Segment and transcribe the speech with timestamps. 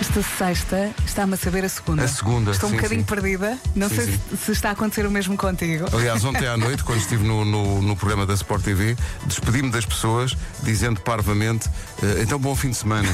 [0.00, 2.04] Esta sexta está-me a saber a segunda.
[2.04, 3.06] A segunda, Estou um sim, bocadinho sim.
[3.06, 3.58] perdida.
[3.74, 4.20] Não Sim, sei sim.
[4.30, 5.86] Se, se está a acontecer o mesmo contigo.
[5.92, 8.96] Aliás, ontem à noite, quando estive no, no, no programa da Sport TV,
[9.26, 11.68] despedi-me das pessoas, dizendo parvamente:
[12.02, 13.08] eh, então, bom fim de semana.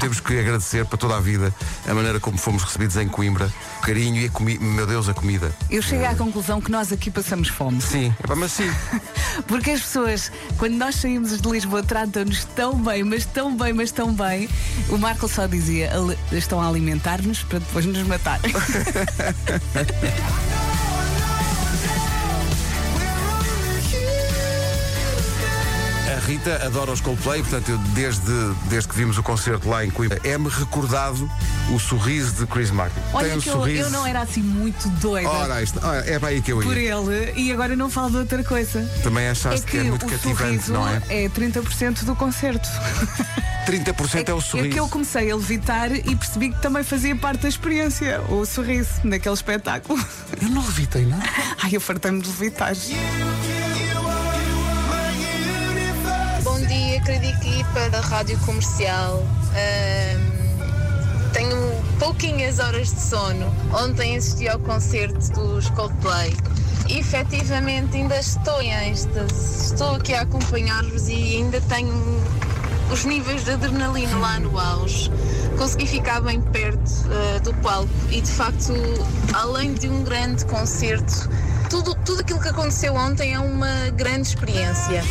[0.00, 1.54] Temos que agradecer para toda a vida
[1.86, 5.14] a maneira como fomos recebidos em Coimbra, o carinho e a comida, meu Deus, a
[5.14, 5.54] comida.
[5.70, 7.80] Eu chego à conclusão que nós aqui passamos fome.
[7.80, 8.68] Sim, epá, mas sim.
[9.46, 13.92] Porque as pessoas, quando nós saímos de Lisboa, tratam-nos tão bem, mas tão bem, mas
[13.92, 14.48] tão bem.
[14.88, 18.40] O Marco só dizia: "Ali- estão a alimentar-nos para depois nos matar.
[26.26, 28.22] Rita adora os Coldplay, portanto, eu, desde,
[28.68, 31.30] desde que vimos o concerto lá em Coimbra, é-me recordado
[31.70, 32.98] o sorriso de Chris Martin.
[33.12, 33.82] Olha Tem que eu, sorriso.
[33.82, 35.28] eu não era assim muito doida.
[35.28, 36.94] Ora, isto, ora, é para aí que eu Por ia.
[36.96, 38.82] ele e agora não falo de outra coisa.
[39.02, 41.02] Também É achaste que, que é muito o cativante, não é?
[41.10, 42.68] é 30% do concerto.
[43.68, 44.68] 30% é, o sorriso.
[44.68, 48.44] é que eu comecei a levitar e percebi que também fazia parte da experiência, o
[48.46, 50.02] sorriso, naquele espetáculo.
[50.40, 51.22] Eu não levitei nada.
[51.62, 52.72] Ai, eu fartei-me de levitar.
[57.04, 59.22] Bom dia, querida equipa da Rádio Comercial.
[59.52, 61.56] Ahm, tenho
[61.98, 63.54] pouquinhas horas de sono.
[63.74, 66.34] Ontem assisti ao concerto dos Coldplay.
[66.88, 69.72] E, efetivamente, ainda estou em êxtase.
[69.72, 71.94] Estou aqui a acompanhar-vos e ainda tenho
[72.90, 75.10] os níveis de adrenalina lá no auge.
[75.58, 78.72] Consegui ficar bem perto ah, do palco e, de facto,
[79.34, 81.28] além de um grande concerto,
[81.68, 85.02] tudo, tudo aquilo que aconteceu ontem é uma grande experiência.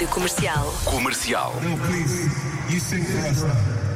[0.00, 0.72] Rádio Comercial.
[0.86, 1.52] Comercial.
[1.62, 2.72] No, please.
[2.72, 3.89] You sing for us now.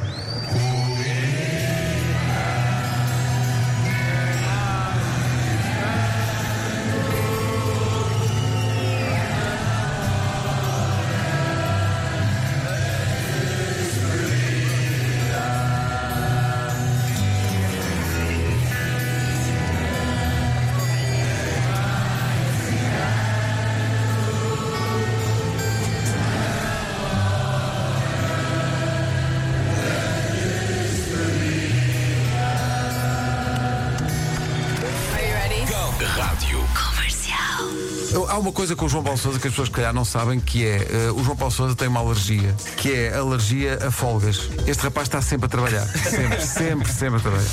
[36.25, 36.57] Rádio.
[36.73, 37.94] Comercial.
[38.29, 40.39] Há uma coisa com o João Paulo Sousa que as pessoas, se calhar, não sabem,
[40.39, 44.49] que é eh, o João Paulo Sousa tem uma alergia, que é alergia a folgas.
[44.65, 45.85] Este rapaz está sempre a trabalhar.
[45.85, 47.45] Sempre, sempre, sempre a trabalhar.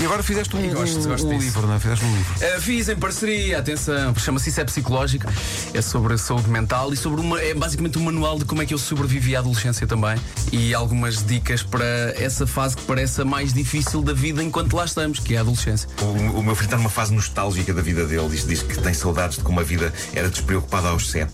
[0.00, 1.78] E agora fizeste um, gosto, um- gosto um livro, não é?
[1.78, 2.34] Fizeste um livro.
[2.34, 5.26] Uh, fiz em parceria, atenção, chama-se Isso é Psicológico,
[5.74, 8.66] é sobre a saúde mental e sobre uma, é basicamente um manual de como é
[8.66, 10.16] que eu sobrevivi à adolescência também
[10.50, 11.84] e algumas dicas para
[12.18, 15.40] essa fase que parece a mais difícil da vida enquanto lá estamos, que é a
[15.42, 15.88] adolescência.
[16.00, 18.28] O, o meu filho está numa fase nostálgica da vida dele.
[18.30, 19.81] Diz, diz que tem saudades de como a vida
[20.14, 21.32] era despreocupada aos sete.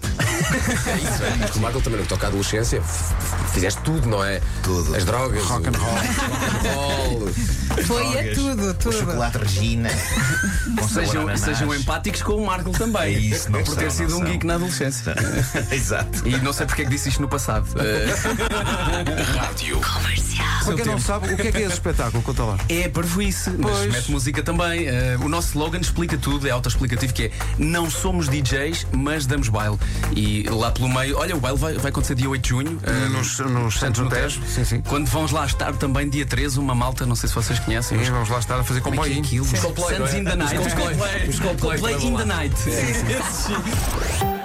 [1.56, 2.82] O Marco também no que toca à adolescência,
[3.52, 4.40] fizeste tudo, não é?
[4.62, 4.94] Tudo.
[4.94, 5.98] As drogas, Rock and roll.
[6.74, 7.18] roll.
[7.18, 7.28] roll.
[7.84, 9.38] Foi a tudo, tudo.
[9.38, 9.90] Regina.
[10.78, 13.14] com sabor a Sejam, sejam empáticos com o Marco também.
[13.14, 14.30] É isso, não por ter são, sido não um são.
[14.30, 15.14] geek na adolescência.
[15.70, 16.26] Exato.
[16.28, 17.66] E não sei porque é que disse isto no passado.
[17.72, 17.78] Uh,
[19.38, 19.80] Rádio.
[19.80, 20.27] Comercial.
[20.68, 22.22] Para quem não sabe, o que é que é esse espetáculo?
[22.22, 22.56] Conta lá.
[22.68, 23.92] É parvoíce, mas Pois.
[23.92, 24.86] mete música também.
[24.86, 29.48] Eh, o nosso slogan explica tudo, é autoexplicativo, que é não somos DJs, mas damos
[29.48, 29.78] baile.
[30.14, 32.78] E lá pelo meio, olha, o baile vai, vai acontecer dia 8 de junho.
[32.82, 34.40] eh, Nos, nos Santos no Tejo.
[34.46, 34.80] Sim, sim.
[34.82, 37.96] Quando vamos lá estar também dia 13, uma malta, não sei se vocês conhecem.
[37.98, 39.22] Sim, mas vamos lá estar a fazer é é comboio.
[39.60, 40.18] Coldplay, Santos é?
[40.18, 40.58] in the night.
[41.28, 41.94] Os Coldplay.
[41.94, 42.24] In the lá.
[42.24, 42.54] night.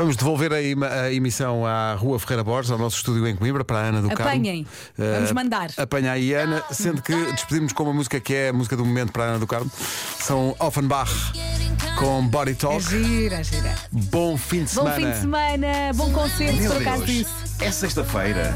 [0.00, 3.62] Vamos devolver a, ima- a emissão à Rua Ferreira Borges, ao nosso estúdio em Coimbra,
[3.62, 4.32] para a Ana do Carmo.
[4.32, 4.66] Apanhem.
[4.98, 5.70] Eh, Vamos mandar.
[5.76, 9.12] Apanha aí, Ana, sendo que despedimos com uma música que é a música do momento
[9.12, 9.70] para a Ana do Carmo.
[10.18, 11.12] São Offenbach
[11.98, 12.80] com Body É Talk.
[12.82, 13.74] gira, é gira.
[13.92, 14.96] Bom fim de Bom semana.
[14.96, 17.34] fim de semana, bom concerto, por acaso disso.
[17.60, 18.54] É sexta-feira.